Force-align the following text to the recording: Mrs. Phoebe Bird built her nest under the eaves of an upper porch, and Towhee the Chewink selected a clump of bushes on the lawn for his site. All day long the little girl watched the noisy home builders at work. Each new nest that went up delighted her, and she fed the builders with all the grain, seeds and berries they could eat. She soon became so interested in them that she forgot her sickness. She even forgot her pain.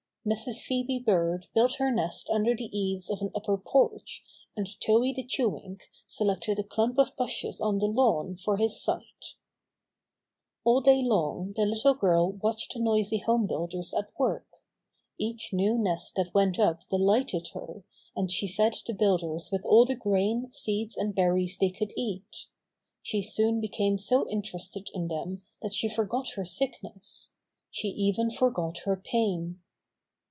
Mrs. 0.23 0.61
Phoebe 0.61 0.99
Bird 0.99 1.47
built 1.55 1.77
her 1.77 1.89
nest 1.89 2.29
under 2.31 2.55
the 2.55 2.69
eaves 2.77 3.09
of 3.09 3.21
an 3.21 3.31
upper 3.33 3.57
porch, 3.57 4.23
and 4.55 4.67
Towhee 4.79 5.15
the 5.15 5.23
Chewink 5.23 5.89
selected 6.05 6.59
a 6.59 6.63
clump 6.63 6.99
of 6.99 7.15
bushes 7.17 7.59
on 7.59 7.79
the 7.79 7.87
lawn 7.87 8.37
for 8.37 8.57
his 8.57 8.79
site. 8.79 9.33
All 10.63 10.79
day 10.81 11.01
long 11.01 11.53
the 11.55 11.65
little 11.65 11.95
girl 11.95 12.33
watched 12.33 12.71
the 12.73 12.79
noisy 12.79 13.17
home 13.17 13.47
builders 13.47 13.95
at 13.95 14.11
work. 14.19 14.45
Each 15.17 15.51
new 15.53 15.75
nest 15.79 16.13
that 16.17 16.35
went 16.35 16.59
up 16.59 16.87
delighted 16.91 17.47
her, 17.55 17.83
and 18.15 18.29
she 18.29 18.47
fed 18.47 18.75
the 18.85 18.93
builders 18.93 19.49
with 19.51 19.65
all 19.65 19.87
the 19.87 19.95
grain, 19.95 20.51
seeds 20.51 20.95
and 20.95 21.15
berries 21.15 21.57
they 21.57 21.71
could 21.71 21.93
eat. 21.97 22.45
She 23.01 23.23
soon 23.23 23.59
became 23.59 23.97
so 23.97 24.29
interested 24.29 24.87
in 24.93 25.07
them 25.07 25.41
that 25.63 25.73
she 25.73 25.89
forgot 25.89 26.33
her 26.35 26.45
sickness. 26.45 27.31
She 27.71 27.87
even 27.87 28.29
forgot 28.29 28.77
her 28.85 28.95
pain. 28.95 29.61